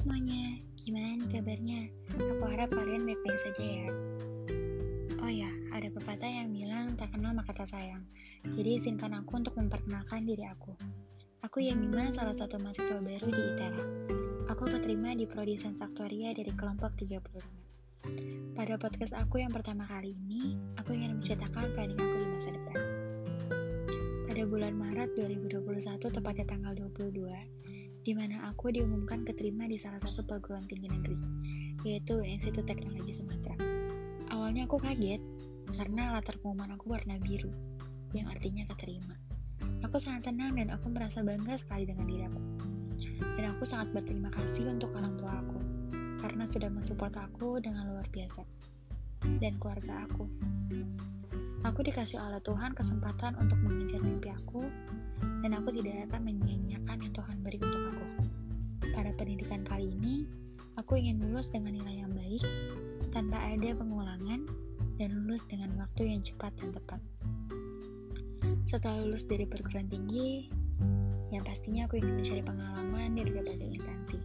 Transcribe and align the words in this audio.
semuanya, 0.00 0.56
gimana 0.80 1.20
nih 1.20 1.28
kabarnya? 1.28 1.80
Aku 2.16 2.44
harap 2.48 2.72
kalian 2.72 3.04
baik-baik 3.04 3.36
saja 3.36 3.60
ya. 3.60 3.88
Oh 5.20 5.28
ya, 5.28 5.52
ada 5.76 5.92
pepatah 5.92 6.24
yang 6.24 6.56
bilang 6.56 6.96
tak 6.96 7.12
kenal 7.12 7.36
maka 7.36 7.52
tak 7.52 7.68
sayang. 7.68 8.00
Jadi 8.48 8.80
izinkan 8.80 9.12
aku 9.12 9.36
untuk 9.36 9.52
memperkenalkan 9.60 10.24
diri 10.24 10.48
aku. 10.48 10.72
Aku 11.44 11.60
Yamima, 11.60 12.08
salah 12.16 12.32
satu 12.32 12.56
mahasiswa 12.64 12.96
baru 12.96 13.28
di 13.28 13.42
ITERA. 13.52 13.84
Aku 14.48 14.72
keterima 14.72 15.12
di 15.12 15.28
Prodi 15.28 15.60
Sensaktoria 15.60 16.32
dari 16.32 16.48
kelompok 16.56 16.96
35. 16.96 18.56
Pada 18.56 18.80
podcast 18.80 19.12
aku 19.12 19.44
yang 19.44 19.52
pertama 19.52 19.84
kali 19.84 20.16
ini, 20.16 20.56
aku 20.80 20.96
ingin 20.96 21.20
menceritakan 21.20 21.76
planning 21.76 22.00
aku 22.00 22.16
di 22.16 22.26
masa 22.32 22.48
depan. 22.56 22.78
Pada 24.32 24.42
bulan 24.48 24.72
Maret 24.80 25.12
2021, 25.12 26.00
tepatnya 26.08 26.48
tanggal 26.48 26.72
22, 26.88 27.60
di 28.10 28.18
mana 28.18 28.42
aku 28.50 28.74
diumumkan 28.74 29.22
keterima 29.22 29.70
di 29.70 29.78
salah 29.78 30.02
satu 30.02 30.26
perguruan 30.26 30.66
tinggi 30.66 30.90
negeri, 30.90 31.14
yaitu 31.86 32.18
Institut 32.26 32.66
Teknologi 32.66 33.14
Sumatera. 33.14 33.54
Awalnya 34.34 34.66
aku 34.66 34.82
kaget, 34.82 35.22
karena 35.78 36.18
latar 36.18 36.34
pengumuman 36.42 36.74
aku 36.74 36.90
warna 36.90 37.22
biru, 37.22 37.54
yang 38.10 38.26
artinya 38.26 38.66
keterima. 38.74 39.14
Aku 39.86 40.02
sangat 40.02 40.26
senang 40.26 40.58
dan 40.58 40.74
aku 40.74 40.90
merasa 40.90 41.22
bangga 41.22 41.54
sekali 41.54 41.86
dengan 41.86 42.10
diri 42.10 42.26
aku. 42.26 42.42
Dan 43.38 43.54
aku 43.54 43.62
sangat 43.62 43.94
berterima 43.94 44.34
kasih 44.34 44.66
untuk 44.66 44.90
orang 44.98 45.14
tua 45.14 45.30
aku, 45.46 45.62
karena 46.18 46.42
sudah 46.50 46.66
mensupport 46.66 47.14
aku 47.14 47.62
dengan 47.62 47.94
luar 47.94 48.10
biasa. 48.10 48.42
Dan 49.38 49.54
keluarga 49.62 50.02
aku. 50.10 50.26
Aku 51.62 51.86
dikasih 51.86 52.18
oleh 52.18 52.42
Tuhan 52.42 52.74
kesempatan 52.74 53.38
untuk 53.38 53.62
mengejar 53.62 54.02
mimpi 54.02 54.34
aku, 54.34 54.66
dan 55.40 55.56
aku 55.56 55.72
tidak 55.72 56.08
akan 56.08 56.20
menyia-nyiakan 56.28 56.98
yang 57.04 57.12
Tuhan 57.16 57.36
beri 57.44 57.59
aku 60.80 60.96
ingin 60.96 61.20
lulus 61.20 61.52
dengan 61.52 61.76
nilai 61.76 62.00
yang 62.00 62.12
baik, 62.16 62.40
tanpa 63.12 63.36
ada 63.36 63.76
pengulangan, 63.76 64.48
dan 64.96 65.08
lulus 65.12 65.44
dengan 65.44 65.76
waktu 65.76 66.08
yang 66.08 66.24
cepat 66.24 66.56
dan 66.56 66.72
tepat. 66.72 67.00
Setelah 68.64 69.04
lulus 69.04 69.28
dari 69.28 69.44
perguruan 69.44 69.92
tinggi, 69.92 70.48
yang 71.28 71.44
pastinya 71.44 71.84
aku 71.84 72.00
ingin 72.00 72.16
mencari 72.16 72.40
pengalaman 72.40 73.12
dari 73.12 73.28
berbagai 73.28 73.68
instansi. 73.76 74.18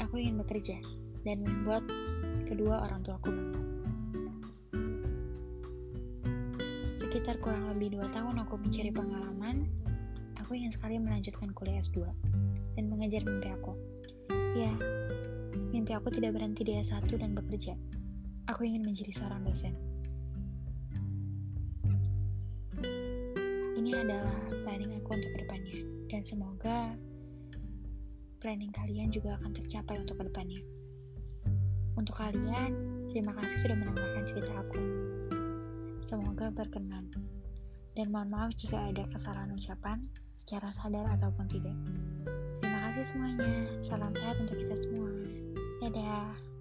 Aku 0.00 0.16
ingin 0.16 0.40
bekerja 0.40 0.80
dan 1.28 1.44
membuat 1.44 1.84
kedua 2.48 2.88
orang 2.88 3.04
tuaku 3.04 3.28
bangga. 3.28 3.60
Sekitar 6.96 7.36
kurang 7.44 7.68
lebih 7.76 8.00
dua 8.00 8.08
tahun 8.08 8.40
aku 8.48 8.56
mencari 8.64 8.88
pengalaman, 8.88 9.68
aku 10.40 10.56
ingin 10.56 10.72
sekali 10.72 10.96
melanjutkan 10.96 11.52
kuliah 11.52 11.84
S2 11.84 12.08
dan 12.80 12.88
mengejar 12.88 13.20
mimpi 13.28 13.52
aku. 13.52 13.76
Ya, 14.54 14.70
aku 15.94 16.10
tidak 16.10 16.34
berhenti 16.34 16.66
di 16.66 16.74
S1 16.78 17.06
dan 17.14 17.32
bekerja. 17.38 17.78
Aku 18.50 18.66
ingin 18.66 18.82
menjadi 18.82 19.14
seorang 19.14 19.46
dosen. 19.46 19.72
Ini 23.78 23.90
adalah 24.00 24.38
planning 24.64 24.96
aku 25.00 25.16
untuk 25.16 25.30
ke 25.32 25.38
depannya, 25.46 25.78
dan 26.10 26.22
semoga 26.26 26.92
planning 28.42 28.72
kalian 28.74 29.08
juga 29.08 29.40
akan 29.40 29.56
tercapai 29.56 29.96
untuk 30.02 30.20
ke 30.20 30.24
depannya. 30.28 30.60
Untuk 31.94 32.18
kalian, 32.18 32.74
terima 33.14 33.32
kasih 33.38 33.56
sudah 33.64 33.76
mendengarkan 33.78 34.24
cerita 34.26 34.52
aku. 34.60 34.80
Semoga 36.02 36.50
berkenan. 36.50 37.08
Dan 37.94 38.10
mohon 38.10 38.34
maaf 38.34 38.50
jika 38.58 38.90
ada 38.90 39.06
kesalahan 39.08 39.54
ucapan, 39.54 40.02
secara 40.34 40.68
sadar 40.74 41.06
ataupun 41.14 41.46
tidak. 41.46 41.78
Terima 42.58 42.90
kasih 42.90 43.04
semuanya. 43.06 43.70
Salam 43.80 44.10
sehat 44.18 44.36
untuk 44.42 44.58
kita 44.58 44.74
semua. 44.74 45.43
Dadah. 45.84 46.53